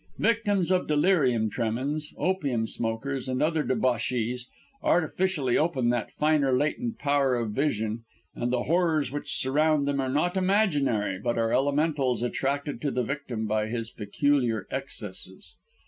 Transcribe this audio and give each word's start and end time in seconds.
Victims 0.17 0.71
of 0.71 0.87
delirium 0.87 1.47
tremens, 1.51 2.11
opium 2.17 2.65
smokers, 2.65 3.27
and 3.29 3.39
other 3.43 3.61
debauchees, 3.61 4.49
artificially 4.81 5.59
open 5.59 5.91
that 5.91 6.11
finer, 6.11 6.51
latent 6.57 6.97
power 6.97 7.35
of 7.35 7.51
vision; 7.51 8.03
and 8.33 8.51
the 8.51 8.63
horrors 8.63 9.11
which 9.11 9.31
surround 9.31 9.87
them 9.87 9.99
are 10.01 10.09
not 10.09 10.35
imaginary 10.35 11.19
but 11.19 11.37
are 11.37 11.53
Elementals 11.53 12.23
attracted 12.23 12.81
to 12.81 12.89
the 12.89 13.03
victim 13.03 13.45
by 13.45 13.67
his 13.67 13.91
peculiar 13.91 14.65
excesses. 14.71 15.57